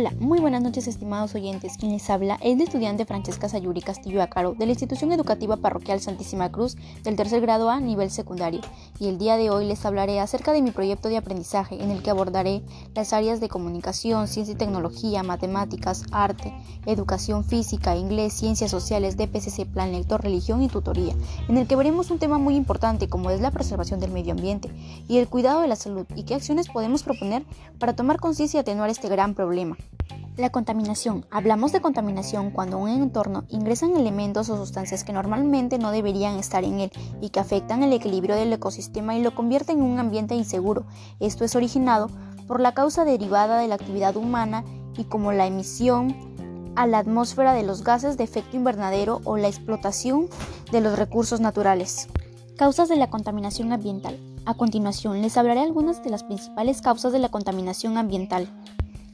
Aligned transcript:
Hola, 0.00 0.14
muy 0.18 0.40
buenas 0.40 0.62
noches 0.62 0.88
estimados 0.88 1.34
oyentes. 1.34 1.76
Quien 1.76 1.92
les 1.92 2.08
habla 2.08 2.38
es 2.40 2.56
la 2.56 2.64
estudiante 2.64 3.04
Francesca 3.04 3.50
Sayuri 3.50 3.82
Castillo 3.82 4.22
Acaro 4.22 4.54
de 4.54 4.64
la 4.64 4.72
Institución 4.72 5.12
Educativa 5.12 5.58
Parroquial 5.58 6.00
Santísima 6.00 6.50
Cruz 6.50 6.78
del 7.02 7.16
tercer 7.16 7.42
grado 7.42 7.68
A 7.68 7.80
nivel 7.80 8.10
secundario 8.10 8.62
y 8.98 9.08
el 9.08 9.18
día 9.18 9.36
de 9.36 9.50
hoy 9.50 9.66
les 9.66 9.84
hablaré 9.84 10.18
acerca 10.18 10.52
de 10.52 10.62
mi 10.62 10.70
proyecto 10.70 11.10
de 11.10 11.18
aprendizaje 11.18 11.82
en 11.82 11.90
el 11.90 12.02
que 12.02 12.08
abordaré 12.08 12.62
las 12.94 13.12
áreas 13.12 13.40
de 13.40 13.50
comunicación, 13.50 14.26
ciencia 14.26 14.54
y 14.54 14.56
tecnología, 14.56 15.22
matemáticas, 15.22 16.04
arte, 16.12 16.54
educación 16.86 17.44
física, 17.44 17.94
inglés, 17.94 18.32
ciencias 18.32 18.70
sociales, 18.70 19.18
DPCC, 19.18 19.66
plan 19.66 19.92
lector, 19.92 20.22
religión 20.22 20.62
y 20.62 20.68
tutoría, 20.68 21.14
en 21.46 21.58
el 21.58 21.66
que 21.66 21.76
veremos 21.76 22.10
un 22.10 22.18
tema 22.18 22.38
muy 22.38 22.56
importante 22.56 23.10
como 23.10 23.28
es 23.28 23.42
la 23.42 23.50
preservación 23.50 24.00
del 24.00 24.12
medio 24.12 24.32
ambiente 24.32 24.70
y 25.08 25.18
el 25.18 25.28
cuidado 25.28 25.60
de 25.60 25.68
la 25.68 25.76
salud 25.76 26.06
y 26.16 26.22
qué 26.22 26.36
acciones 26.36 26.70
podemos 26.70 27.02
proponer 27.02 27.44
para 27.78 27.94
tomar 27.94 28.18
conciencia 28.18 28.56
y 28.56 28.62
atenuar 28.62 28.88
este 28.88 29.10
gran 29.10 29.34
problema. 29.34 29.76
La 30.40 30.50
contaminación. 30.50 31.26
Hablamos 31.30 31.70
de 31.70 31.82
contaminación 31.82 32.50
cuando 32.50 32.78
en 32.78 32.82
un 32.94 33.02
entorno 33.02 33.44
ingresan 33.50 33.94
elementos 33.94 34.48
o 34.48 34.56
sustancias 34.56 35.04
que 35.04 35.12
normalmente 35.12 35.78
no 35.78 35.90
deberían 35.90 36.38
estar 36.38 36.64
en 36.64 36.80
él 36.80 36.92
y 37.20 37.28
que 37.28 37.40
afectan 37.40 37.82
el 37.82 37.92
equilibrio 37.92 38.36
del 38.36 38.50
ecosistema 38.50 39.14
y 39.14 39.22
lo 39.22 39.34
convierten 39.34 39.80
en 39.80 39.84
un 39.84 39.98
ambiente 39.98 40.34
inseguro. 40.34 40.86
Esto 41.18 41.44
es 41.44 41.56
originado 41.56 42.08
por 42.46 42.60
la 42.60 42.72
causa 42.72 43.04
derivada 43.04 43.58
de 43.58 43.68
la 43.68 43.74
actividad 43.74 44.16
humana 44.16 44.64
y 44.96 45.04
como 45.04 45.32
la 45.32 45.46
emisión 45.46 46.16
a 46.74 46.86
la 46.86 46.98
atmósfera 46.98 47.52
de 47.52 47.62
los 47.62 47.84
gases 47.84 48.16
de 48.16 48.24
efecto 48.24 48.56
invernadero 48.56 49.20
o 49.24 49.36
la 49.36 49.48
explotación 49.48 50.28
de 50.72 50.80
los 50.80 50.98
recursos 50.98 51.40
naturales. 51.40 52.08
Causas 52.56 52.88
de 52.88 52.96
la 52.96 53.10
contaminación 53.10 53.72
ambiental. 53.74 54.18
A 54.46 54.54
continuación 54.54 55.20
les 55.20 55.36
hablaré 55.36 55.60
algunas 55.60 56.02
de 56.02 56.08
las 56.08 56.24
principales 56.24 56.80
causas 56.80 57.12
de 57.12 57.18
la 57.18 57.28
contaminación 57.28 57.98
ambiental. 57.98 58.48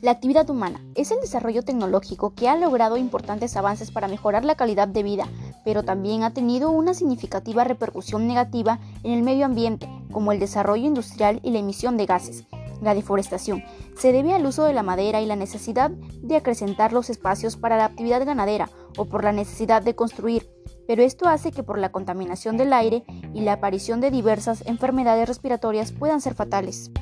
La 0.06 0.12
actividad 0.12 0.48
humana 0.48 0.80
es 0.94 1.10
el 1.10 1.20
desarrollo 1.20 1.64
tecnológico 1.64 2.32
que 2.32 2.48
ha 2.48 2.56
logrado 2.56 2.96
importantes 2.96 3.56
avances 3.56 3.90
para 3.90 4.06
mejorar 4.06 4.44
la 4.44 4.54
calidad 4.54 4.86
de 4.86 5.02
vida, 5.02 5.26
pero 5.64 5.82
también 5.82 6.22
ha 6.22 6.32
tenido 6.32 6.70
una 6.70 6.94
significativa 6.94 7.64
repercusión 7.64 8.28
negativa 8.28 8.78
en 9.02 9.14
el 9.14 9.24
medio 9.24 9.46
ambiente, 9.46 9.88
como 10.12 10.30
el 10.30 10.38
desarrollo 10.38 10.86
industrial 10.86 11.40
y 11.42 11.50
la 11.50 11.58
emisión 11.58 11.96
de 11.96 12.06
gases. 12.06 12.44
La 12.80 12.94
deforestación 12.94 13.64
se 13.98 14.12
debe 14.12 14.32
al 14.32 14.46
uso 14.46 14.62
de 14.62 14.74
la 14.74 14.84
madera 14.84 15.20
y 15.20 15.26
la 15.26 15.34
necesidad 15.34 15.90
de 15.90 16.36
acrecentar 16.36 16.92
los 16.92 17.10
espacios 17.10 17.56
para 17.56 17.76
la 17.76 17.86
actividad 17.86 18.24
ganadera 18.24 18.70
o 18.96 19.06
por 19.06 19.24
la 19.24 19.32
necesidad 19.32 19.82
de 19.82 19.96
construir, 19.96 20.48
pero 20.86 21.02
esto 21.02 21.26
hace 21.26 21.50
que 21.50 21.64
por 21.64 21.80
la 21.80 21.90
contaminación 21.90 22.56
del 22.56 22.72
aire 22.74 23.02
y 23.34 23.40
la 23.40 23.54
aparición 23.54 24.00
de 24.00 24.12
diversas 24.12 24.64
enfermedades 24.68 25.26
respiratorias 25.26 25.90
puedan 25.90 26.20
ser 26.20 26.34
fatales. 26.34 26.92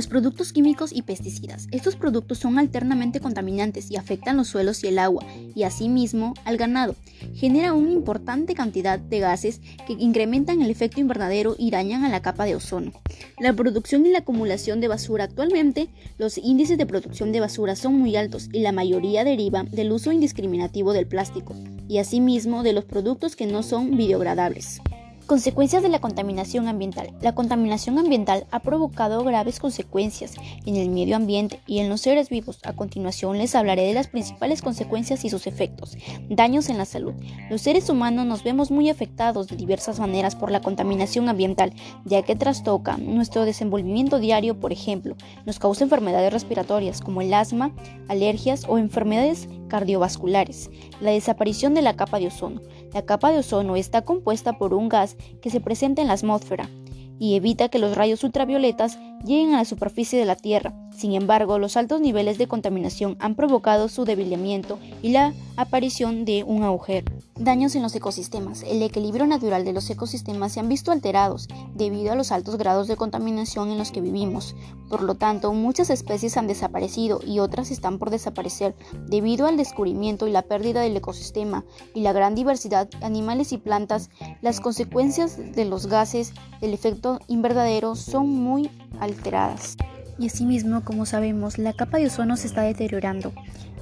Los 0.00 0.06
productos 0.06 0.54
químicos 0.54 0.92
y 0.94 1.02
pesticidas. 1.02 1.68
Estos 1.72 1.94
productos 1.94 2.38
son 2.38 2.58
alternamente 2.58 3.20
contaminantes 3.20 3.90
y 3.90 3.98
afectan 3.98 4.38
los 4.38 4.48
suelos 4.48 4.82
y 4.82 4.86
el 4.86 4.98
agua, 4.98 5.26
y 5.54 5.64
asimismo 5.64 6.32
al 6.46 6.56
ganado. 6.56 6.96
Genera 7.34 7.74
una 7.74 7.90
importante 7.90 8.54
cantidad 8.54 8.98
de 8.98 9.18
gases 9.18 9.60
que 9.86 9.92
incrementan 9.92 10.62
el 10.62 10.70
efecto 10.70 11.00
invernadero 11.00 11.54
y 11.58 11.70
dañan 11.70 12.02
a 12.02 12.08
la 12.08 12.22
capa 12.22 12.46
de 12.46 12.56
ozono. 12.56 12.92
La 13.38 13.52
producción 13.52 14.06
y 14.06 14.10
la 14.10 14.20
acumulación 14.20 14.80
de 14.80 14.88
basura. 14.88 15.24
Actualmente, 15.24 15.90
los 16.16 16.38
índices 16.38 16.78
de 16.78 16.86
producción 16.86 17.30
de 17.30 17.40
basura 17.40 17.76
son 17.76 17.98
muy 17.98 18.16
altos 18.16 18.48
y 18.54 18.60
la 18.60 18.72
mayoría 18.72 19.22
deriva 19.22 19.64
del 19.64 19.92
uso 19.92 20.12
indiscriminativo 20.12 20.94
del 20.94 21.08
plástico 21.08 21.54
y 21.90 21.98
asimismo 21.98 22.62
de 22.62 22.72
los 22.72 22.86
productos 22.86 23.36
que 23.36 23.44
no 23.44 23.62
son 23.62 23.98
biodegradables. 23.98 24.80
Consecuencias 25.30 25.84
de 25.84 25.88
la 25.88 26.00
contaminación 26.00 26.66
ambiental. 26.66 27.12
La 27.20 27.36
contaminación 27.36 28.00
ambiental 28.00 28.48
ha 28.50 28.58
provocado 28.58 29.22
graves 29.22 29.60
consecuencias 29.60 30.34
en 30.66 30.74
el 30.74 30.90
medio 30.90 31.14
ambiente 31.14 31.60
y 31.68 31.78
en 31.78 31.88
los 31.88 32.00
seres 32.00 32.30
vivos. 32.30 32.58
A 32.64 32.72
continuación 32.72 33.38
les 33.38 33.54
hablaré 33.54 33.82
de 33.86 33.94
las 33.94 34.08
principales 34.08 34.60
consecuencias 34.60 35.24
y 35.24 35.30
sus 35.30 35.46
efectos. 35.46 35.96
Daños 36.28 36.68
en 36.68 36.78
la 36.78 36.84
salud. 36.84 37.14
Los 37.48 37.62
seres 37.62 37.88
humanos 37.88 38.26
nos 38.26 38.42
vemos 38.42 38.72
muy 38.72 38.90
afectados 38.90 39.46
de 39.46 39.54
diversas 39.54 40.00
maneras 40.00 40.34
por 40.34 40.50
la 40.50 40.62
contaminación 40.62 41.28
ambiental, 41.28 41.74
ya 42.04 42.22
que 42.22 42.34
trastoca 42.34 42.96
nuestro 42.96 43.44
desenvolvimiento 43.44 44.18
diario, 44.18 44.58
por 44.58 44.72
ejemplo, 44.72 45.14
nos 45.46 45.60
causa 45.60 45.84
enfermedades 45.84 46.32
respiratorias 46.32 47.00
como 47.00 47.22
el 47.22 47.32
asma, 47.34 47.70
alergias 48.08 48.64
o 48.66 48.78
enfermedades 48.78 49.48
cardiovasculares. 49.68 50.70
La 51.00 51.12
desaparición 51.12 51.72
de 51.72 51.82
la 51.82 51.94
capa 51.94 52.18
de 52.18 52.26
ozono. 52.26 52.60
La 52.92 53.02
capa 53.02 53.30
de 53.30 53.38
ozono 53.38 53.76
está 53.76 54.02
compuesta 54.02 54.58
por 54.58 54.74
un 54.74 54.88
gas 54.88 55.16
que 55.40 55.50
se 55.50 55.60
presenta 55.60 56.02
en 56.02 56.08
la 56.08 56.14
atmósfera 56.14 56.68
y 57.18 57.36
evita 57.36 57.68
que 57.68 57.78
los 57.78 57.96
rayos 57.96 58.24
ultravioletas 58.24 58.98
lleguen 59.24 59.54
a 59.54 59.58
la 59.58 59.64
superficie 59.64 60.18
de 60.18 60.24
la 60.24 60.36
Tierra. 60.36 60.74
Sin 60.96 61.12
embargo, 61.14 61.58
los 61.58 61.76
altos 61.76 62.00
niveles 62.00 62.36
de 62.38 62.46
contaminación 62.46 63.16
han 63.20 63.34
provocado 63.34 63.88
su 63.88 64.04
debilitamiento 64.04 64.78
y 65.02 65.10
la 65.10 65.32
aparición 65.56 66.24
de 66.24 66.44
un 66.44 66.62
agujero. 66.62 67.12
Daños 67.36 67.74
en 67.74 67.82
los 67.82 67.94
ecosistemas. 67.94 68.62
El 68.64 68.82
equilibrio 68.82 69.26
natural 69.26 69.64
de 69.64 69.72
los 69.72 69.88
ecosistemas 69.88 70.52
se 70.52 70.60
han 70.60 70.68
visto 70.68 70.92
alterados 70.92 71.48
debido 71.74 72.12
a 72.12 72.14
los 72.14 72.32
altos 72.32 72.56
grados 72.58 72.86
de 72.86 72.96
contaminación 72.96 73.70
en 73.70 73.78
los 73.78 73.92
que 73.92 74.02
vivimos. 74.02 74.54
Por 74.90 75.02
lo 75.02 75.14
tanto, 75.14 75.54
muchas 75.54 75.88
especies 75.88 76.36
han 76.36 76.46
desaparecido 76.46 77.20
y 77.26 77.38
otras 77.38 77.70
están 77.70 77.98
por 77.98 78.10
desaparecer 78.10 78.74
debido 79.06 79.46
al 79.46 79.56
descubrimiento 79.56 80.26
y 80.26 80.32
la 80.32 80.42
pérdida 80.42 80.82
del 80.82 80.96
ecosistema 80.96 81.64
y 81.94 82.00
la 82.00 82.12
gran 82.12 82.34
diversidad 82.34 82.88
de 82.88 83.06
animales 83.06 83.52
y 83.52 83.58
plantas. 83.58 84.10
Las 84.42 84.60
consecuencias 84.60 85.38
de 85.38 85.64
los 85.64 85.86
gases 85.86 86.34
del 86.60 86.74
efecto 86.74 87.20
invernadero 87.28 87.94
son 87.96 88.28
muy 88.28 88.70
alteradas. 88.98 89.76
Y 90.20 90.26
asimismo, 90.26 90.84
como 90.84 91.06
sabemos, 91.06 91.58
la 91.58 91.72
capa 91.72 91.98
de 91.98 92.06
ozono 92.06 92.36
se 92.36 92.46
está 92.46 92.60
deteriorando 92.60 93.32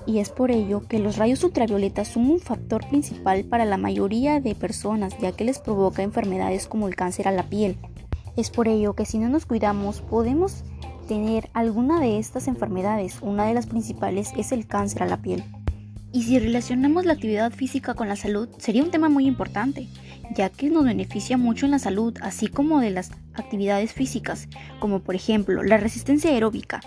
y 0.06 0.20
es 0.20 0.30
por 0.30 0.50
ello 0.50 0.86
que 0.88 1.00
los 1.00 1.16
rayos 1.16 1.44
ultravioletas 1.44 2.08
son 2.08 2.30
un 2.30 2.40
factor 2.40 2.88
principal 2.88 3.44
para 3.44 3.66
la 3.66 3.76
mayoría 3.76 4.40
de 4.40 4.54
personas 4.54 5.12
ya 5.20 5.32
que 5.32 5.44
les 5.44 5.58
provoca 5.58 6.02
enfermedades 6.02 6.66
como 6.66 6.88
el 6.88 6.96
cáncer 6.96 7.28
a 7.28 7.32
la 7.32 7.42
piel. 7.42 7.76
Es 8.36 8.48
por 8.50 8.68
ello 8.68 8.94
que 8.94 9.04
si 9.04 9.18
no 9.18 9.28
nos 9.28 9.44
cuidamos 9.44 10.00
podemos 10.00 10.64
tener 11.08 11.50
alguna 11.52 12.00
de 12.00 12.18
estas 12.18 12.48
enfermedades. 12.48 13.18
Una 13.20 13.44
de 13.46 13.54
las 13.54 13.66
principales 13.66 14.30
es 14.36 14.52
el 14.52 14.66
cáncer 14.66 15.02
a 15.02 15.06
la 15.06 15.20
piel. 15.20 15.42
Y 16.12 16.22
si 16.22 16.38
relacionamos 16.38 17.04
la 17.04 17.14
actividad 17.14 17.52
física 17.52 17.94
con 17.94 18.08
la 18.08 18.16
salud, 18.16 18.48
sería 18.58 18.84
un 18.84 18.90
tema 18.90 19.08
muy 19.08 19.26
importante, 19.26 19.88
ya 20.34 20.50
que 20.50 20.70
nos 20.70 20.84
beneficia 20.84 21.36
mucho 21.36 21.66
en 21.66 21.72
la 21.72 21.78
salud, 21.78 22.14
así 22.20 22.48
como 22.48 22.80
de 22.80 22.90
las 22.90 23.10
actividades 23.34 23.92
físicas, 23.92 24.48
como 24.80 25.00
por 25.00 25.14
ejemplo 25.14 25.62
la 25.62 25.76
resistencia 25.76 26.30
aeróbica. 26.30 26.80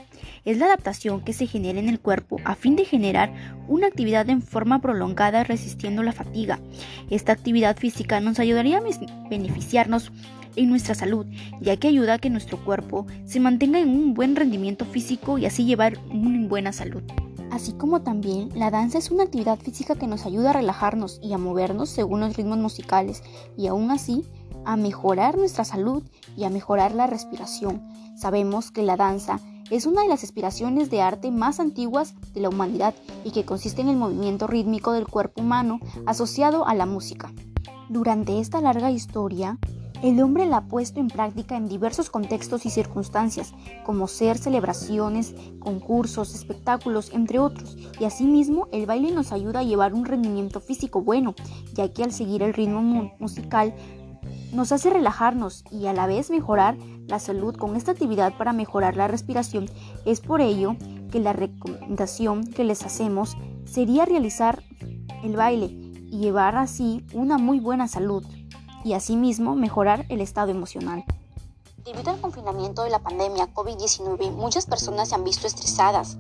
Es 0.46 0.58
la 0.58 0.66
adaptación 0.66 1.22
que 1.22 1.34
se 1.34 1.48
genera 1.48 1.80
en 1.80 1.90
el 1.90 2.00
cuerpo 2.00 2.38
a 2.46 2.56
fin 2.56 2.76
de 2.76 2.86
generar 2.86 3.32
una 3.68 3.88
actividad 3.88 4.30
en 4.30 4.42
forma 4.42 4.82
prolongada 4.82 5.44
resistiendo 5.44 6.04
la 6.04 6.14
fatiga. 6.14 6.60
Esta 7.10 7.32
actividad 7.32 7.78
física 7.78 8.20
nos 8.20 8.40
ayudaría 8.40 8.78
a 8.78 9.30
beneficiarnos 9.30 10.12
en 10.56 10.70
nuestra 10.70 10.96
salud, 10.96 11.26
ya 11.62 11.78
que 11.78 11.88
ayuda 11.88 12.16
a 12.16 12.20
que 12.20 12.30
nuestro 12.30 12.58
cuerpo 12.64 13.08
se 13.26 13.40
mantenga 13.40 13.80
en 13.80 13.90
un 13.90 14.14
buen 14.14 14.36
rendimiento 14.36 14.86
físico 14.86 15.38
y 15.38 15.46
así 15.46 15.66
llevar 15.66 15.98
una 16.10 16.48
buena 16.48 16.74
salud. 16.74 17.04
Así 17.52 17.74
como 17.74 18.02
también 18.02 18.50
la 18.56 18.72
danza 18.72 18.98
es 18.98 19.12
una 19.12 19.24
actividad 19.24 19.60
física 19.60 19.96
que 19.96 20.08
nos 20.08 20.26
ayuda 20.26 20.52
a 20.52 20.54
relajarnos 20.54 21.20
y 21.22 21.34
a 21.34 21.38
movernos 21.38 21.90
según 21.90 22.22
los 22.22 22.38
ritmos 22.38 22.58
musicales 22.58 23.24
y 23.58 23.68
aún 23.68 23.92
así 23.92 24.26
a 24.64 24.78
mejorar 24.78 25.38
nuestra 25.38 25.66
salud 25.66 26.02
y 26.38 26.46
a 26.46 26.50
mejorar 26.50 26.96
la 26.96 27.08
respiración. 27.08 27.86
Sabemos 28.16 28.72
que 28.72 28.84
la 28.84 28.96
danza 28.96 29.40
es 29.70 29.86
una 29.86 30.02
de 30.02 30.08
las 30.08 30.24
inspiraciones 30.24 30.90
de 30.90 31.02
arte 31.02 31.30
más 31.30 31.60
antiguas 31.60 32.14
de 32.34 32.40
la 32.40 32.50
humanidad 32.50 32.96
y 33.26 33.32
que 33.32 33.44
consiste 33.44 33.82
en 33.82 33.90
el 33.90 33.98
movimiento 33.98 34.48
rítmico 34.48 34.94
del 34.94 35.08
cuerpo 35.08 35.42
humano 35.42 35.80
asociado 36.06 36.66
a 36.66 36.74
la 36.74 36.86
música. 36.86 37.34
Durante 37.90 38.40
esta 38.40 38.62
larga 38.62 38.92
historia, 38.92 39.60
el 40.04 40.22
hombre 40.22 40.48
la 40.48 40.58
ha 40.58 40.66
puesto 40.66 41.00
en 41.00 41.10
práctica 41.10 41.56
en 41.56 41.68
diversos 41.68 42.10
contextos 42.10 42.66
y 42.66 42.72
circunstancias, 42.72 43.54
como 43.86 44.08
ser 44.08 44.38
celebraciones, 44.38 45.36
concursos, 45.60 46.34
espectáculos, 46.34 47.12
entre 47.14 47.38
otros, 47.38 47.78
y 48.00 48.06
asimismo 48.06 48.68
el 48.72 48.88
baile 48.88 49.12
nos 49.12 49.32
ayuda 49.32 49.60
a 49.60 49.64
llevar 49.64 49.94
un 49.94 50.06
rendimiento 50.06 50.60
físico 50.60 51.02
bueno, 51.02 51.36
ya 51.74 51.94
que 51.94 52.04
al 52.04 52.12
seguir 52.12 52.42
el 52.42 52.54
ritmo 52.54 53.14
musical 53.20 53.76
nos 54.54 54.72
hace 54.72 54.90
relajarnos 54.90 55.64
y 55.72 55.86
a 55.86 55.94
la 55.94 56.08
vez 56.08 56.32
mejorar 56.32 56.78
la 57.08 57.20
salud 57.20 57.56
con 57.56 57.76
esta 57.76 57.92
actividad 57.92 58.36
para 58.38 58.54
mejorar 58.54 58.98
la 58.98 59.08
respiración. 59.08 59.68
Es 60.06 60.20
por 60.20 60.42
ello 60.42 60.76
que 61.12 61.20
la 61.20 61.34
recomendación 61.34 62.46
que 62.46 62.64
les 62.64 62.84
hacemos 62.84 63.38
sería 63.66 64.06
realizar 64.06 64.64
el 65.24 65.36
baile 65.36 65.66
y 65.66 66.18
llevar 66.18 66.56
así 66.56 67.06
una 67.14 67.38
muy 67.38 67.60
buena 67.60 67.88
salud 67.88 68.26
y 68.84 68.94
asimismo 68.94 69.56
mejorar 69.56 70.06
el 70.10 70.22
estado 70.22 70.52
emocional. 70.52 71.06
Debido 71.84 72.12
al 72.12 72.22
confinamiento 72.22 72.84
de 72.84 72.92
la 72.92 73.00
pandemia 73.00 73.54
COVID-19, 73.54 74.32
muchas 74.32 74.66
personas 74.66 75.10
se 75.10 75.16
han 75.16 75.24
visto 75.24 75.48
estresadas. 75.48 76.18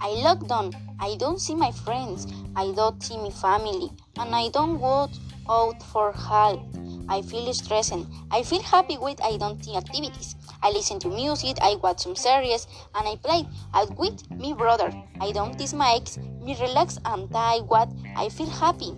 I 0.00 0.22
lockdown, 0.22 0.70
I 1.00 1.16
don't 1.16 1.38
see 1.38 1.54
my 1.54 1.72
friends, 1.72 2.26
I 2.56 2.72
don't 2.72 3.02
see 3.02 3.18
my 3.18 3.30
family, 3.30 3.90
and 4.16 4.34
I 4.34 4.50
don't 4.50 4.78
go 4.80 5.08
out 5.48 5.82
for 5.92 6.12
help. 6.12 6.60
I 7.08 7.22
feel 7.22 7.52
stressed. 7.54 8.06
I 8.30 8.42
feel 8.44 8.62
happy 8.62 8.98
with 8.98 9.20
I 9.22 9.38
don't 9.38 9.58
think 9.62 9.76
activities. 9.76 10.36
I 10.62 10.70
listen 10.70 10.98
to 11.00 11.08
music, 11.08 11.56
I 11.62 11.76
watch 11.76 12.00
some 12.00 12.14
series, 12.16 12.66
and 12.94 13.08
I 13.08 13.16
play 13.16 13.46
out 13.74 13.96
with 13.98 14.22
my 14.30 14.52
brother. 14.52 14.92
I 15.20 15.32
don't 15.32 15.58
tease 15.58 15.74
my 15.74 15.94
ex, 15.96 16.18
me 16.42 16.56
relax 16.60 16.98
and 17.04 17.28
I 17.34 17.60
what 17.60 17.88
I 18.16 18.28
feel 18.28 18.50
happy. 18.50 18.94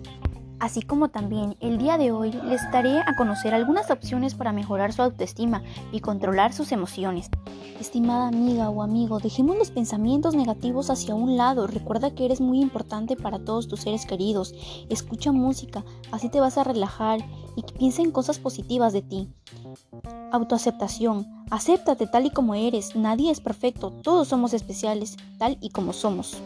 Así 0.61 0.83
como 0.83 1.09
también 1.09 1.57
el 1.59 1.79
día 1.79 1.97
de 1.97 2.11
hoy 2.11 2.31
les 2.31 2.61
daré 2.71 2.99
a 2.99 3.15
conocer 3.17 3.55
algunas 3.55 3.89
opciones 3.89 4.35
para 4.35 4.53
mejorar 4.53 4.93
su 4.93 5.01
autoestima 5.01 5.63
y 5.91 6.01
controlar 6.01 6.53
sus 6.53 6.71
emociones. 6.71 7.31
Estimada 7.79 8.27
amiga 8.27 8.69
o 8.69 8.83
amigo, 8.83 9.17
dejemos 9.17 9.57
los 9.57 9.71
pensamientos 9.71 10.35
negativos 10.35 10.91
hacia 10.91 11.15
un 11.15 11.35
lado. 11.35 11.65
Recuerda 11.65 12.13
que 12.13 12.25
eres 12.25 12.41
muy 12.41 12.61
importante 12.61 13.15
para 13.15 13.39
todos 13.39 13.67
tus 13.67 13.79
seres 13.79 14.05
queridos. 14.05 14.53
Escucha 14.87 15.31
música, 15.31 15.83
así 16.11 16.29
te 16.29 16.39
vas 16.39 16.59
a 16.59 16.63
relajar 16.63 17.21
y 17.55 17.63
piensa 17.63 18.03
en 18.03 18.11
cosas 18.11 18.37
positivas 18.37 18.93
de 18.93 19.01
ti. 19.01 19.29
Autoaceptación. 20.31 21.25
Acéptate 21.49 22.05
tal 22.05 22.27
y 22.27 22.29
como 22.29 22.53
eres. 22.53 22.95
Nadie 22.95 23.31
es 23.31 23.41
perfecto. 23.41 23.89
Todos 24.03 24.27
somos 24.27 24.53
especiales, 24.53 25.17
tal 25.39 25.57
y 25.59 25.69
como 25.69 25.91
somos. 25.91 26.39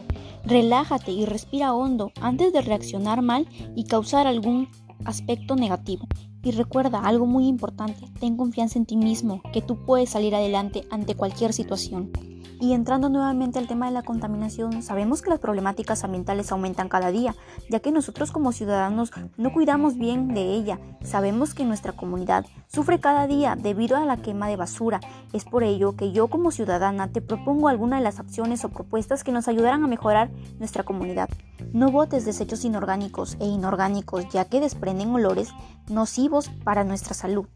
Relájate 0.45 1.11
y 1.11 1.25
respira 1.25 1.73
hondo 1.73 2.11
antes 2.21 2.53
de 2.53 2.61
reaccionar 2.61 3.23
mal 3.23 3.47
y 3.75 3.85
causar 3.85 4.27
algún 4.27 4.69
aspecto 5.03 5.55
negativo. 5.55 6.07
Y 6.43 6.51
recuerda 6.51 6.99
algo 6.99 7.25
muy 7.25 7.47
importante, 7.47 8.05
ten 8.19 8.37
confianza 8.37 8.77
en 8.77 8.85
ti 8.85 8.95
mismo, 8.95 9.41
que 9.51 9.63
tú 9.63 9.83
puedes 9.85 10.11
salir 10.11 10.35
adelante 10.35 10.83
ante 10.91 11.15
cualquier 11.15 11.51
situación. 11.53 12.11
Y 12.59 12.73
entrando 12.73 13.09
nuevamente 13.09 13.59
al 13.59 13.67
tema 13.67 13.87
de 13.87 13.91
la 13.91 14.03
contaminación, 14.03 14.81
sabemos 14.81 15.21
que 15.21 15.29
las 15.29 15.39
problemáticas 15.39 16.03
ambientales 16.03 16.51
aumentan 16.51 16.87
cada 16.87 17.11
día, 17.11 17.35
ya 17.69 17.81
que 17.81 17.91
nosotros 17.91 18.31
como 18.31 18.53
ciudadanos 18.53 19.11
no 19.37 19.51
cuidamos 19.51 19.97
bien 19.97 20.33
de 20.33 20.53
ella. 20.53 20.79
Sabemos 21.03 21.53
que 21.53 21.65
nuestra 21.65 21.91
comunidad 21.91 22.45
sufre 22.67 22.99
cada 22.99 23.27
día 23.27 23.55
debido 23.55 23.97
a 23.97 24.05
la 24.05 24.17
quema 24.17 24.47
de 24.47 24.55
basura. 24.55 25.01
Es 25.33 25.43
por 25.43 25.63
ello 25.63 25.95
que 25.97 26.13
yo 26.13 26.27
como 26.27 26.51
ciudadana 26.51 27.09
te 27.09 27.21
propongo 27.21 27.67
alguna 27.67 27.97
de 27.97 28.03
las 28.03 28.19
acciones 28.19 28.63
o 28.63 28.69
propuestas 28.69 29.23
que 29.23 29.33
nos 29.33 29.47
ayudarán 29.47 29.83
a 29.83 29.87
mejorar 29.87 30.29
nuestra 30.57 30.83
comunidad. 30.83 31.29
No 31.73 31.91
botes 31.91 32.25
desechos 32.25 32.63
inorgánicos 32.63 33.35
e 33.39 33.45
inorgánicos 33.45 34.29
ya 34.29 34.45
que 34.45 34.61
desprenden 34.61 35.13
olores 35.13 35.49
nocivos 35.89 36.49
para 36.63 36.83
nuestra 36.85 37.13
salud. 37.13 37.47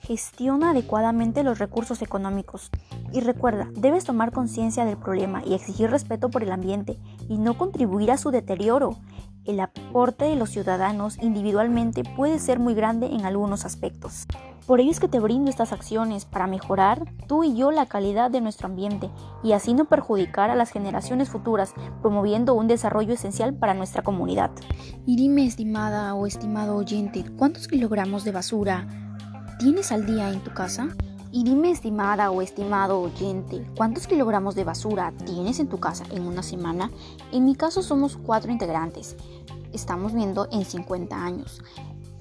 Gestiona 0.00 0.70
adecuadamente 0.70 1.42
los 1.42 1.58
recursos 1.58 2.02
económicos. 2.02 2.70
Y 3.14 3.20
recuerda, 3.20 3.68
debes 3.76 4.04
tomar 4.04 4.32
conciencia 4.32 4.84
del 4.84 4.96
problema 4.96 5.40
y 5.46 5.54
exigir 5.54 5.88
respeto 5.88 6.30
por 6.30 6.42
el 6.42 6.50
ambiente 6.50 6.98
y 7.28 7.38
no 7.38 7.56
contribuir 7.56 8.10
a 8.10 8.16
su 8.16 8.32
deterioro. 8.32 8.96
El 9.44 9.60
aporte 9.60 10.24
de 10.24 10.34
los 10.34 10.50
ciudadanos 10.50 11.22
individualmente 11.22 12.02
puede 12.16 12.40
ser 12.40 12.58
muy 12.58 12.74
grande 12.74 13.06
en 13.06 13.24
algunos 13.24 13.64
aspectos. 13.64 14.26
Por 14.66 14.80
ello 14.80 14.90
es 14.90 14.98
que 14.98 15.06
te 15.06 15.20
brindo 15.20 15.48
estas 15.48 15.72
acciones 15.72 16.24
para 16.24 16.48
mejorar 16.48 17.04
tú 17.28 17.44
y 17.44 17.54
yo 17.54 17.70
la 17.70 17.86
calidad 17.86 18.32
de 18.32 18.40
nuestro 18.40 18.66
ambiente 18.66 19.10
y 19.44 19.52
así 19.52 19.74
no 19.74 19.84
perjudicar 19.84 20.50
a 20.50 20.56
las 20.56 20.70
generaciones 20.70 21.28
futuras, 21.28 21.72
promoviendo 22.02 22.54
un 22.54 22.66
desarrollo 22.66 23.14
esencial 23.14 23.54
para 23.54 23.74
nuestra 23.74 24.02
comunidad. 24.02 24.50
Y 25.06 25.14
dime, 25.14 25.46
estimada 25.46 26.14
o 26.14 26.26
estimado 26.26 26.74
oyente, 26.74 27.24
¿cuántos 27.36 27.68
kilogramos 27.68 28.24
de 28.24 28.32
basura 28.32 28.88
tienes 29.60 29.92
al 29.92 30.04
día 30.04 30.32
en 30.32 30.42
tu 30.42 30.52
casa? 30.52 30.88
Y 31.36 31.42
dime, 31.42 31.72
estimada 31.72 32.30
o 32.30 32.42
estimado 32.42 33.00
oyente, 33.00 33.66
¿cuántos 33.76 34.06
kilogramos 34.06 34.54
de 34.54 34.62
basura 34.62 35.12
tienes 35.26 35.58
en 35.58 35.68
tu 35.68 35.80
casa 35.80 36.04
en 36.12 36.28
una 36.28 36.44
semana? 36.44 36.92
En 37.32 37.44
mi 37.44 37.56
caso 37.56 37.82
somos 37.82 38.16
cuatro 38.16 38.52
integrantes. 38.52 39.16
Estamos 39.72 40.14
viendo 40.14 40.46
en 40.52 40.64
50 40.64 41.16
años. 41.16 41.60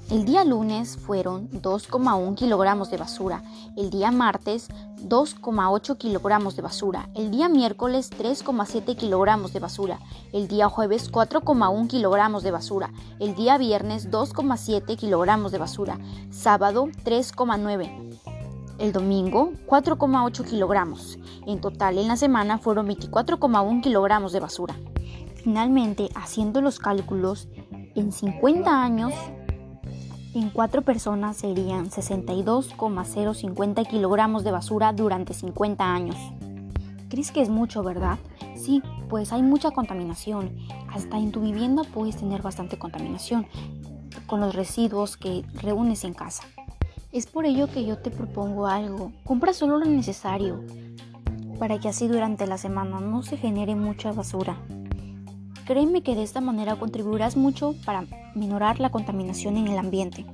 El 0.10 0.26
día 0.26 0.44
lunes 0.44 0.98
fueron 0.98 1.48
2,1 1.52 2.34
kilogramos 2.34 2.90
de 2.90 2.98
basura, 2.98 3.44
el 3.78 3.92
día 3.92 4.10
martes 4.12 4.70
2,8 5.08 5.96
kilogramos 5.96 6.56
de 6.56 6.64
basura, 6.64 7.08
el 7.14 7.30
día 7.30 7.50
miércoles 7.50 8.10
3,7 8.10 8.96
kilogramos 8.96 9.54
de 9.54 9.60
basura, 9.60 10.00
el 10.34 10.48
día 10.48 10.70
jueves 10.70 11.12
4,1 11.12 11.88
kilogramos 11.88 12.42
de 12.42 12.50
basura, 12.50 12.92
el 13.20 13.36
día 13.36 13.60
viernes 13.60 14.10
2,7 14.10 14.98
kilogramos 14.98 15.52
de 15.52 15.60
basura, 15.60 16.00
sábado 16.32 16.88
3,9 17.06 18.23
el 18.84 18.92
domingo 18.92 19.54
4,8 19.66 20.44
kilogramos. 20.44 21.18
En 21.48 21.62
total 21.62 21.98
en 21.98 22.10
la 22.10 22.18
semana 22.18 22.58
fueron 22.58 22.86
24,1 22.90 23.82
kilogramos 23.82 24.34
de 24.34 24.42
basura. 24.42 24.76
Finalmente, 25.36 26.10
haciendo 26.16 26.60
los 26.60 26.80
cálculos, 26.80 27.48
en 27.96 28.12
50 28.12 28.84
años 28.84 29.14
en 30.34 30.50
cuatro 30.50 30.82
personas 30.82 31.38
serían 31.38 31.92
62,050 31.92 33.86
kilogramos 33.86 34.44
de 34.44 34.52
basura 34.52 34.92
durante 34.92 35.34
50 35.34 35.86
años. 35.86 36.18
¿Crees 37.08 37.32
que 37.32 37.42
es 37.42 37.48
mucho, 37.48 37.84
verdad? 37.84 38.18
Sí, 38.58 38.84
pues 39.08 39.32
hay 39.32 39.44
mucha 39.44 39.72
contaminación. 39.72 40.58
Hasta 40.92 41.20
en 41.20 41.32
tu 41.32 41.40
vivienda 41.40 41.84
puedes 41.84 42.18
tener 42.18 42.42
bastante 42.42 42.78
contaminación 42.78 43.48
con 44.28 44.42
los 44.42 44.54
residuos 44.56 45.16
que 45.16 45.46
reúnes 45.54 46.04
en 46.04 46.14
casa. 46.14 46.44
Es 47.14 47.28
por 47.28 47.46
ello 47.46 47.68
que 47.68 47.86
yo 47.86 48.00
te 48.00 48.10
propongo 48.10 48.66
algo. 48.66 49.12
Compra 49.24 49.54
solo 49.54 49.78
lo 49.78 49.86
necesario 49.86 50.64
para 51.60 51.80
que 51.80 51.88
así 51.88 52.08
durante 52.08 52.48
la 52.48 52.58
semana 52.58 53.00
no 53.00 53.22
se 53.22 53.38
genere 53.38 53.76
mucha 53.76 54.12
basura. 54.12 54.58
Créeme 55.68 56.02
que 56.02 56.16
de 56.16 56.24
esta 56.24 56.42
manera 56.42 56.76
contribuirás 56.76 57.38
mucho 57.38 57.76
para 57.86 58.06
minorar 58.34 58.80
la 58.80 58.90
contaminación 58.90 59.58
en 59.58 59.68
el 59.68 59.78
ambiente. 59.78 60.26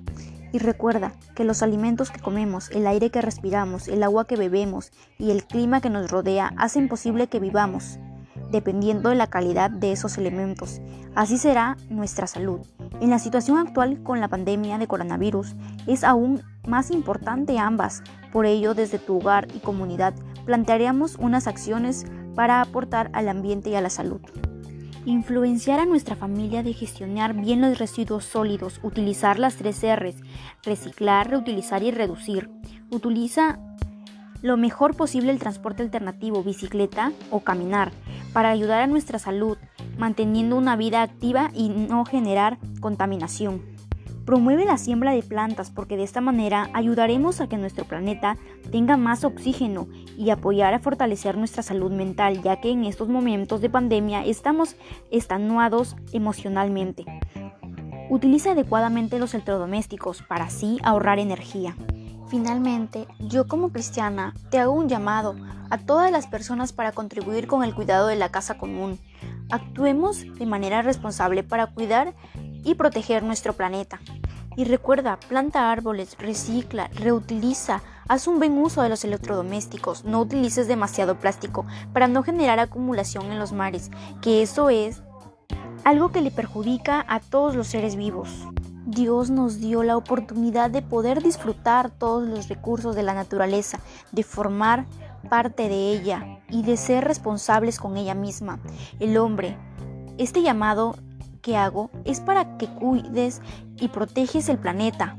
Y 0.54 0.60
recuerda 0.60 1.12
que 1.36 1.44
los 1.44 1.62
alimentos 1.64 2.12
que 2.12 2.22
comemos, 2.22 2.72
el 2.72 2.88
aire 2.88 3.10
que 3.10 3.22
respiramos, 3.22 3.90
el 3.90 4.02
agua 4.02 4.26
que 4.26 4.38
bebemos 4.38 4.94
y 5.18 5.32
el 5.32 5.44
clima 5.44 5.82
que 5.82 5.90
nos 5.90 6.10
rodea 6.10 6.54
hacen 6.56 6.88
posible 6.88 7.28
que 7.28 7.42
vivamos, 7.42 8.00
dependiendo 8.52 9.10
de 9.10 9.16
la 9.16 9.28
calidad 9.28 9.70
de 9.70 9.92
esos 9.92 10.18
elementos. 10.18 10.82
Así 11.16 11.38
será 11.38 11.78
nuestra 11.90 12.28
salud. 12.28 12.60
En 13.02 13.10
la 13.10 13.20
situación 13.20 13.58
actual 13.58 14.02
con 14.04 14.20
la 14.20 14.28
pandemia 14.28 14.78
de 14.78 14.88
coronavirus 14.88 15.56
es 15.88 16.04
aún 16.04 16.42
más 16.68 16.92
importante 16.92 17.58
ambas. 17.58 18.04
Por 18.32 18.46
ello, 18.46 18.74
desde 18.74 19.00
tu 19.00 19.18
hogar 19.18 19.48
y 19.54 19.60
comunidad 19.60 20.14
plantearíamos 20.46 21.16
unas 21.16 21.48
acciones 21.48 22.06
para 22.36 22.62
aportar 22.62 23.10
al 23.14 23.30
ambiente 23.30 23.70
y 23.70 23.76
a 23.76 23.82
la 23.82 23.90
salud. 23.90 24.22
Influenciar 25.06 25.80
a 25.80 25.86
nuestra 25.86 26.16
familia 26.16 26.62
de 26.62 26.74
gestionar 26.74 27.34
bien 27.34 27.62
los 27.62 27.80
residuos 27.80 28.26
sólidos, 28.26 28.80
utilizar 28.84 29.40
las 29.40 29.56
tres 29.56 29.82
R's, 29.82 30.16
reciclar, 30.64 31.30
reutilizar 31.30 31.84
y 31.84 31.92
reducir. 31.92 32.50
Utiliza 32.92 33.60
lo 34.42 34.58
mejor 34.58 34.96
posible 34.96 35.32
el 35.32 35.40
transporte 35.40 35.84
alternativo, 35.84 36.44
bicicleta 36.44 37.12
o 37.32 37.42
caminar, 37.42 37.92
para 38.34 38.50
ayudar 38.50 38.82
a 38.82 38.88
nuestra 38.88 39.20
salud, 39.20 39.58
manteniendo 39.98 40.56
una 40.56 40.76
vida 40.76 41.02
activa 41.02 41.52
y 41.54 41.70
no 41.70 42.06
generar 42.06 42.58
contaminación. 42.80 43.62
Promueve 44.26 44.64
la 44.64 44.78
siembra 44.78 45.12
de 45.12 45.24
plantas 45.24 45.72
porque 45.72 45.98
de 45.98 46.04
esta 46.04 46.22
manera 46.22 46.70
ayudaremos 46.74 47.42
a 47.42 47.48
que 47.48 47.58
nuestro 47.58 47.86
planeta 47.86 48.38
tenga 48.72 48.96
más 48.96 49.24
oxígeno 49.24 49.88
y 50.18 50.30
apoyar 50.30 50.76
a 50.76 50.80
fortalecer 50.80 51.36
nuestra 51.36 51.64
salud 51.64 51.92
mental, 51.92 52.44
ya 52.44 52.62
que 52.62 52.70
en 52.70 52.86
estos 52.86 53.10
momentos 53.10 53.60
de 53.60 53.72
pandemia 53.72 54.24
estamos 54.24 54.76
estanuados 55.10 55.96
emocionalmente. 56.14 57.06
Utiliza 58.12 58.52
adecuadamente 58.52 59.18
los 59.18 59.34
electrodomésticos 59.34 60.22
para 60.22 60.46
así 60.46 60.78
ahorrar 60.84 61.18
energía. 61.18 61.76
Finalmente, 62.30 63.08
yo 63.20 63.48
como 63.48 63.72
cristiana 63.72 64.36
te 64.52 64.60
hago 64.60 64.74
un 64.74 64.88
llamado 64.88 65.36
a 65.72 65.80
todas 65.80 66.12
las 66.12 66.28
personas 66.28 66.74
para 66.74 66.92
contribuir 66.92 67.48
con 67.48 67.64
el 67.64 67.74
cuidado 67.74 68.06
de 68.06 68.16
la 68.16 68.30
casa 68.30 68.58
común. 68.60 69.00
Actuemos 69.50 70.24
de 70.38 70.46
manera 70.46 70.84
responsable 70.84 71.44
para 71.44 71.66
cuidar 71.68 72.14
y 72.64 72.76
proteger 72.76 73.24
nuestro 73.24 73.54
planeta. 73.54 74.00
Y 74.56 74.66
recuerda, 74.66 75.20
planta 75.20 75.72
árboles, 75.72 76.18
recicla, 76.20 76.90
reutiliza, 76.94 77.82
haz 78.08 78.28
un 78.28 78.38
buen 78.38 78.60
uso 78.60 78.84
de 78.84 78.90
los 78.90 79.04
electrodomésticos, 79.04 80.06
no 80.06 80.20
utilices 80.22 80.68
demasiado 80.68 81.20
plástico 81.20 81.66
para 81.94 82.08
no 82.08 82.22
generar 82.22 82.60
acumulación 82.60 83.32
en 83.32 83.40
los 83.40 83.54
mares, 83.54 83.90
que 84.22 84.44
eso 84.44 84.70
es 84.70 85.02
algo 85.84 86.12
que 86.12 86.22
le 86.22 86.30
perjudica 86.30 87.04
a 87.08 87.22
todos 87.22 87.56
los 87.56 87.68
seres 87.68 87.96
vivos. 87.96 88.30
Dios 89.00 89.30
nos 89.30 89.62
dio 89.62 89.82
la 89.84 89.96
oportunidad 89.96 90.70
de 90.70 90.82
poder 90.82 91.24
disfrutar 91.24 91.90
todos 91.90 92.28
los 92.28 92.50
recursos 92.50 92.98
de 92.98 93.04
la 93.04 93.14
naturaleza, 93.14 93.80
de 94.12 94.24
formar 94.24 94.88
parte 95.30 95.70
de 95.70 95.94
ella 95.94 96.42
y 96.50 96.64
de 96.64 96.76
ser 96.76 97.06
responsables 97.06 97.80
con 97.80 97.96
ella 97.96 98.14
misma. 98.14 98.60
El 99.00 99.16
hombre, 99.16 99.58
este 100.18 100.42
llamado 100.42 100.98
que 101.42 101.56
hago 101.56 101.90
es 102.04 102.20
para 102.20 102.58
que 102.58 102.68
cuides 102.68 103.42
y 103.78 103.88
proteges 103.88 104.50
el 104.50 104.58
planeta. 104.58 105.18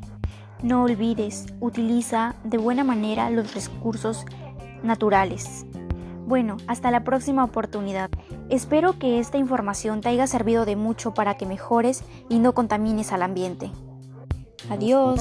No 0.62 0.82
olvides, 0.82 1.46
utiliza 1.60 2.34
de 2.44 2.58
buena 2.58 2.84
manera 2.84 3.30
los 3.30 3.54
recursos 3.54 4.26
naturales. 4.82 5.64
Bueno, 6.26 6.58
hasta 6.66 6.90
la 6.90 7.02
próxima 7.02 7.44
oportunidad. 7.44 8.10
Espero 8.50 8.98
que 8.98 9.20
esta 9.20 9.38
información 9.38 10.00
te 10.00 10.08
haya 10.08 10.26
servido 10.26 10.64
de 10.64 10.74
mucho 10.74 11.14
para 11.14 11.36
que 11.36 11.46
mejores 11.46 12.02
y 12.28 12.40
no 12.40 12.52
contamines 12.52 13.12
al 13.12 13.22
ambiente. 13.22 13.70
Adiós. 14.68 15.20